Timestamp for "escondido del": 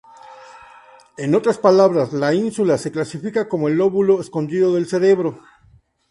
4.19-4.87